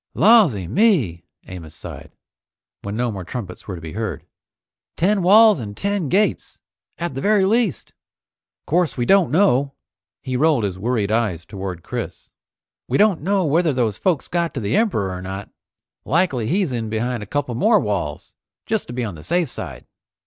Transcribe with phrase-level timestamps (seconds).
[0.15, 2.11] "Lawsy me!" Amos sighed,
[2.81, 4.25] when no more trumpets were to be heard.
[4.97, 6.57] "Ten walls and ten gates
[6.97, 7.93] at the very least!
[8.65, 9.75] 'Course we don't know"
[10.23, 12.31] He rolled his worried eyes toward Chris,
[12.87, 15.51] "We don't know whether those folks got to the Emperor or not.
[16.03, 18.33] Likely he's in behind a couple more walls,
[18.65, 19.85] just to be on the safe side."